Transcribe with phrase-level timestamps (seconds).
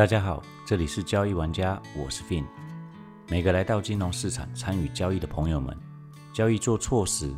[0.00, 2.46] 大家好，这里是交易玩家，我是 Fin。
[3.28, 5.76] 每个来到金融市场参与交易的朋友们，
[6.32, 7.30] 交易做错时，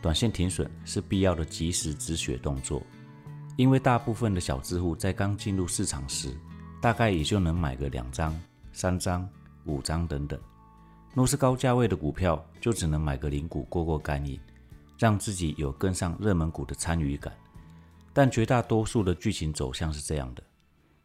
[0.00, 2.80] 短线停损是必要的及时止血动作。
[3.56, 6.32] 因为大部分的小资户在刚进入市场时，
[6.80, 8.32] 大概也就能买个两张、
[8.72, 9.28] 三张、
[9.64, 10.38] 五张等等。
[11.14, 14.38] 若是高价位的股票，就只能买个零股过过干瘾，
[14.96, 17.34] 让自己有跟上热门股的参与感。
[18.12, 20.42] 但绝大多数的剧情走向是这样的。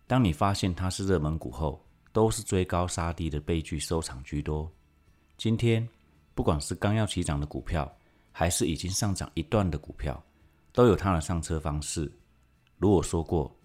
[0.10, 4.68] 当你发现它是热门股后，都是追高杀低的悲剧收场居多。
[5.38, 5.88] 今天，
[6.34, 7.88] 不管是刚要起涨的股票，
[8.32, 10.20] 还是已经上涨一段的股票，
[10.72, 12.12] 都有它的上车方式。
[12.78, 13.56] 如我说过，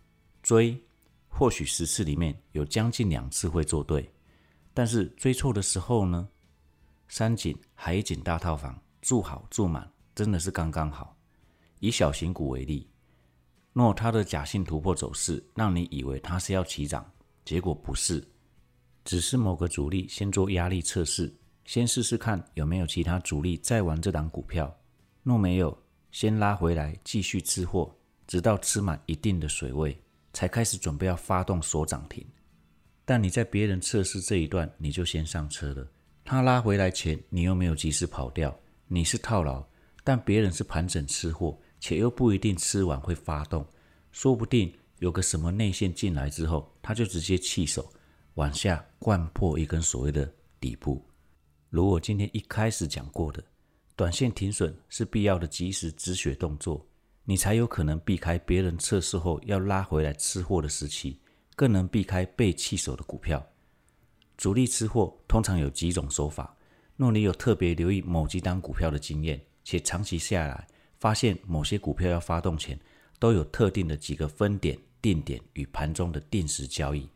[0.43, 0.79] 追
[1.29, 4.07] 或许十次里面有将近两次会做对，
[4.75, 6.29] 但是追错的时候呢？
[7.09, 11.17] 山景、海景大套房住好住满，真的是刚刚好。
[11.81, 12.87] 以小型股为例。
[13.75, 17.05] 若它的假性突破走势让你以为它是要起涨，
[17.45, 18.25] 结果不是，
[19.05, 24.73] 只是某个主力先做压力测试，先试试看有没有其他主力在玩这档股票。
[25.25, 25.77] 若没有，
[26.13, 27.93] 先拉回来继续吃货，
[28.29, 30.01] 直到吃满一定的水位，
[30.33, 32.25] 才开始准备要发动锁涨停。
[33.05, 35.85] 但你在别人测试这一段你就先上车了，
[36.25, 39.67] 他拉回来前你又没有及时跑掉，你是套牢，
[40.05, 41.59] 但别人是盘整吃货。
[41.87, 43.63] 且又不一定吃完会发动，
[44.11, 47.93] 说不定有个什么内线进来之后，它就直接弃手
[48.37, 51.05] 往下灌破一根所谓的底部。
[51.69, 53.45] 如我今天一开始讲过的，
[53.95, 56.87] 短线停损是必要的及时止血动作，
[57.23, 61.21] 你才有可能避开别人测试后要拉回来吃货的时期，
[61.55, 63.47] 更能避开被弃手的股票。
[64.39, 66.57] 主力吃货通常有几种手法，
[66.97, 70.67] 若你有特别留意某几档股票的经验，且长期下来。
[71.05, 72.81] 发现某些股票要发动前，
[73.19, 77.07] 都有特定的几个分点、定点与盘中的定时交易，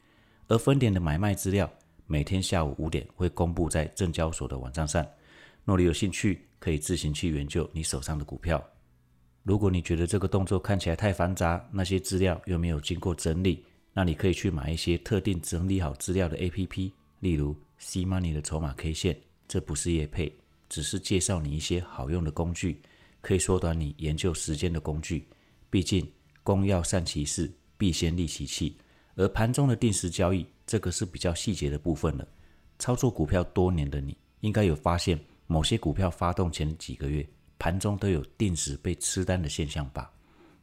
[0.47, 1.66] 而分点的买卖资料
[2.06, 5.03] 每天下午五点会公布在证交所的网站上。
[5.65, 8.62] 若你有兴趣，可以自行去研究你手上的股票。
[9.43, 19.19] 如果你觉得这个动作看起来太繁杂，那些资料又没有经过整理，那你可以去买一些特定整理好资料的 APP，例如 C Money 的筹码 K 线。
[19.48, 20.31] 这不是业配，
[20.69, 22.82] 只是介绍你一些好用的工具。
[23.21, 25.27] 可以缩短你研究时间的工具，
[25.71, 26.11] 毕竟
[26.43, 28.77] 公要善其事，必先利其器。
[29.17, 32.27] 而盘中的定时交易，这个是比较细节的部分了。
[32.78, 35.19] 操作股票多年的你，应该有发现，
[35.49, 37.28] 某些股票发动前几个月，
[37.59, 40.09] 盘中都有定时被吃单的现象吧？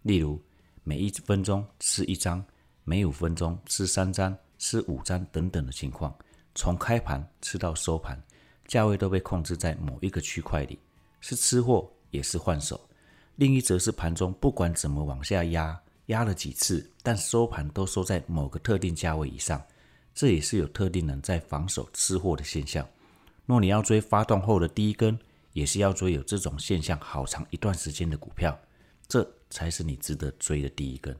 [0.02, 0.42] 例如，
[0.84, 2.42] 每一分钟吃一张，
[2.86, 6.16] 每五分钟吃三张，吃五张等等的情况，
[6.56, 8.18] 从开盘吃到收盘，
[8.68, 10.80] 价位都被控制在某一个区块里，
[11.20, 11.92] 是吃货。
[12.16, 12.90] 也是换手，
[13.36, 19.62] 另一则是盘中不管怎么往下压，压了几次，但收盘都收在某个特定价位以上，
[20.14, 22.88] 这也是有特定人在防守吃货的现象。
[23.46, 25.20] 若你要追发动后的第一根，
[25.54, 28.58] 也是要追有这种现象好长一段时间的股票，
[29.08, 31.16] 这才是你值得追的第一根，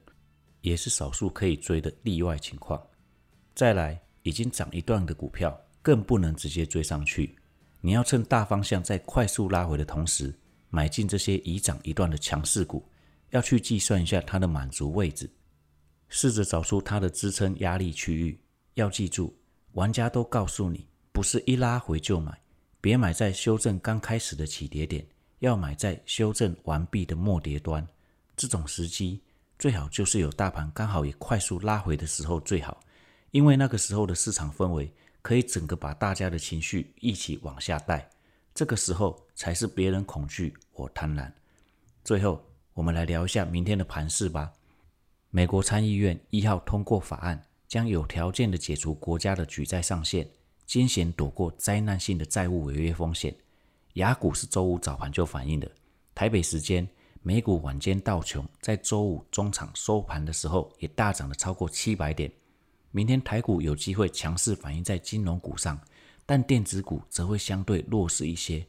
[0.62, 2.82] 也是少数可以追的例外情况。
[3.54, 7.36] 再来，已经涨一段的股票更不能直接追上去，
[7.80, 10.34] 你要趁大方向在快速拉回的同时。
[10.76, 12.86] 买进这些已涨一段的强势股，
[13.30, 15.30] 要去计算一下它的满足位置，
[16.10, 18.38] 试着找出它的支撑压力区域。
[18.74, 19.34] 要记住，
[19.72, 22.38] 玩家都告诉你，不是一拉回就买，
[22.78, 25.06] 别买在修正刚开始的起跌点，
[25.38, 27.88] 要买在修正完毕的末跌端。
[28.36, 29.22] 这种时机
[29.58, 32.78] 最好就是有大盘刚好也快速拉回的时候最好，
[33.30, 38.06] 因为那个时候的市场氛围可以整个把大家的情绪一起往下带。
[38.56, 41.30] 这个时候才是别人恐惧，我贪婪。
[42.02, 44.50] 最后，我们来聊一下明天的盘势吧。
[45.28, 50.26] 美国参议院一号通过法案，将有条件的解除国家的举债上限，
[50.64, 53.36] 惊险躲过灾难性的债务违约风险。
[53.96, 55.70] 雅股是周五早盘就反映的，
[56.14, 56.88] 台北时间
[57.20, 62.32] 美股晚间道琼在周五中场收盘的时候也大涨了超过七百点。
[62.90, 65.78] 明天台股有机会强势反映在金融股上。
[66.26, 68.66] 但电子股则会相对弱势一些，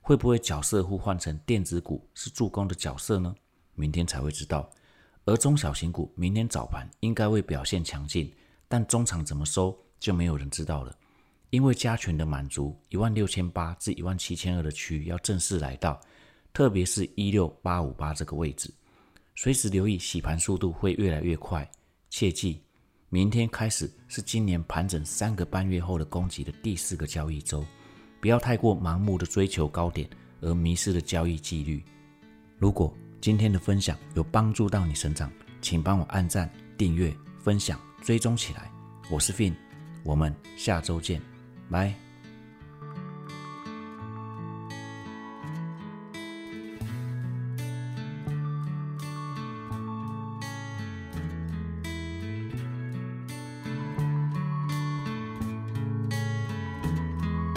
[0.00, 3.34] 会不会角色互换成电子股是助攻的角色呢？
[3.74, 4.70] 明天才会知道。
[5.24, 8.32] 而中小型股明天早盘应该会表现强劲，
[8.68, 10.96] 但中场怎么收就没有人知道了。
[11.50, 16.00] 因为加权的满足一万六千八至一万七千二的区域要正式来到，
[16.52, 18.72] 特别是一六八五八这个位置，
[19.34, 21.68] 随时留意洗盘速度会越来越快，
[22.08, 22.62] 切记。
[23.12, 27.66] 明天开始是今年盘整三个半月后的攻击的第四个交易周，
[28.20, 30.08] 不要太过盲目的追求高点
[30.40, 31.82] 而迷失了交易纪律。
[32.56, 35.28] 如果今天的分享有帮助到你成长，
[35.60, 36.48] 请帮我按赞、
[36.78, 38.70] 订阅、分享、追踪起来。
[39.10, 39.54] 我是 Fin，
[40.04, 41.20] 我们下周见，
[41.68, 42.09] 拜。